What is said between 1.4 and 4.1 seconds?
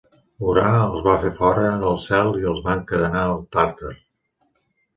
fora del cel i els va encadenar al Tàrtar.